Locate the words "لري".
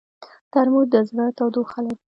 1.85-1.95